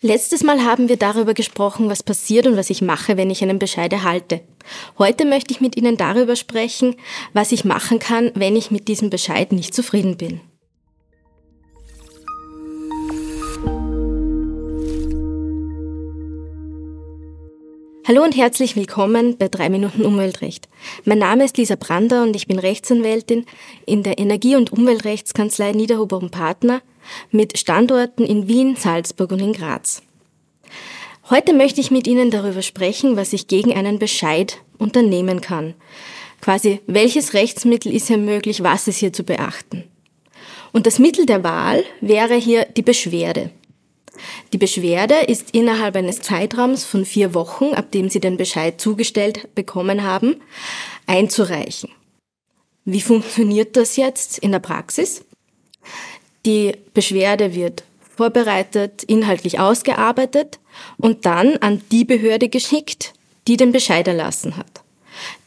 [0.00, 3.58] Letztes Mal haben wir darüber gesprochen, was passiert und was ich mache, wenn ich einen
[3.58, 4.42] Bescheid erhalte.
[4.96, 6.94] Heute möchte ich mit Ihnen darüber sprechen,
[7.32, 10.40] was ich machen kann, wenn ich mit diesem Bescheid nicht zufrieden bin.
[18.08, 20.66] Hallo und herzlich willkommen bei 3 Minuten Umweltrecht.
[21.04, 23.44] Mein Name ist Lisa Brander und ich bin Rechtsanwältin
[23.84, 26.80] in der Energie- und Umweltrechtskanzlei Niederhuber und Partner
[27.32, 30.00] mit Standorten in Wien, Salzburg und in Graz.
[31.28, 35.74] Heute möchte ich mit Ihnen darüber sprechen, was ich gegen einen Bescheid unternehmen kann.
[36.40, 39.84] Quasi, welches Rechtsmittel ist hier möglich, was ist hier zu beachten.
[40.72, 43.50] Und das Mittel der Wahl wäre hier die Beschwerde.
[44.52, 49.54] Die Beschwerde ist innerhalb eines Zeitraums von vier Wochen, ab dem Sie den Bescheid zugestellt
[49.54, 50.36] bekommen haben,
[51.06, 51.90] einzureichen.
[52.84, 55.24] Wie funktioniert das jetzt in der Praxis?
[56.46, 57.84] Die Beschwerde wird
[58.16, 60.58] vorbereitet, inhaltlich ausgearbeitet
[60.96, 63.12] und dann an die Behörde geschickt,
[63.46, 64.82] die den Bescheid erlassen hat.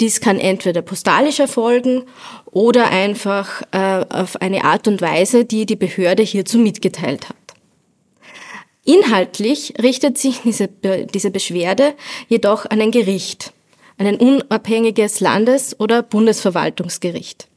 [0.00, 2.04] Dies kann entweder postalisch erfolgen
[2.46, 7.36] oder einfach äh, auf eine Art und Weise, die die Behörde hierzu mitgeteilt hat.
[8.84, 11.94] Inhaltlich richtet sich diese, diese Beschwerde
[12.28, 13.52] jedoch an ein Gericht,
[13.98, 17.48] an ein unabhängiges Landes- oder Bundesverwaltungsgericht.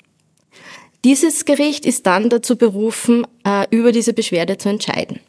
[1.06, 5.20] Dieses Gericht ist dann dazu berufen, äh, über diese Beschwerde zu entscheiden.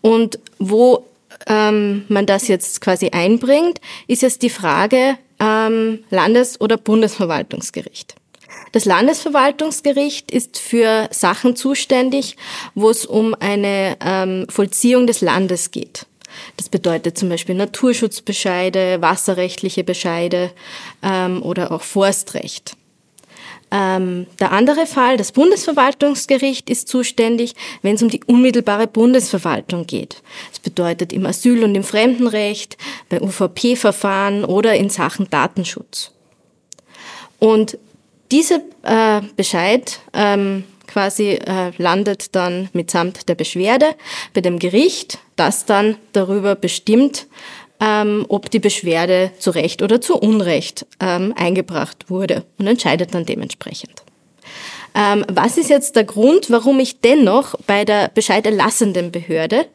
[0.00, 1.04] Und wo
[1.46, 8.16] ähm, man das jetzt quasi einbringt, ist jetzt die Frage ähm, Landes- oder Bundesverwaltungsgericht.
[8.72, 12.36] Das Landesverwaltungsgericht ist für Sachen zuständig,
[12.74, 16.06] wo es um eine ähm, Vollziehung des Landes geht.
[16.56, 20.50] Das bedeutet zum Beispiel Naturschutzbescheide, wasserrechtliche Bescheide
[21.02, 22.76] ähm, oder auch Forstrecht.
[23.70, 30.22] Ähm, der andere Fall, das Bundesverwaltungsgericht ist zuständig, wenn es um die unmittelbare Bundesverwaltung geht.
[30.50, 32.76] Das bedeutet im Asyl- und im Fremdenrecht,
[33.08, 36.12] bei UVP-Verfahren oder in Sachen Datenschutz.
[37.40, 37.78] Und
[38.34, 43.94] dieser äh, Bescheid ähm, quasi äh, landet dann mitsamt der Beschwerde
[44.32, 47.26] bei dem Gericht, das dann darüber bestimmt,
[47.80, 53.24] ähm, ob die Beschwerde zu Recht oder zu Unrecht ähm, eingebracht wurde und entscheidet dann
[53.24, 54.02] dementsprechend.
[54.96, 59.66] Ähm, was ist jetzt der Grund, warum ich dennoch bei der bescheiderlassenden Behörde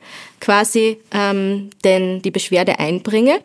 [0.42, 3.40] quasi ähm, denn die Beschwerde einbringe?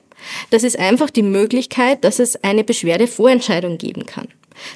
[0.50, 4.28] Das ist einfach die Möglichkeit, dass es eine Beschwerdevorentscheidung geben kann.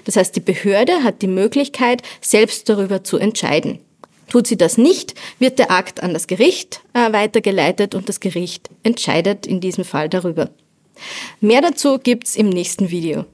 [0.05, 3.81] Das heißt, die Behörde hat die Möglichkeit, selbst darüber zu entscheiden.
[4.29, 8.69] Tut sie das nicht, wird der Akt an das Gericht äh, weitergeleitet und das Gericht
[8.83, 10.51] entscheidet in diesem Fall darüber.
[11.41, 13.25] Mehr dazu gibt's im nächsten Video.